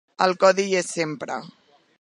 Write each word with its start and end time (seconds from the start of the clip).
El 0.25 0.31
codi 0.43 0.65
hi 0.69 0.73
és 0.81 0.89
sempre. 0.97 1.41